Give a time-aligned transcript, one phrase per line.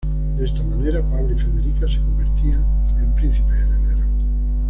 [0.35, 2.65] De esta manera Pablo y Federica se convertían
[2.97, 4.09] en príncipes herederos.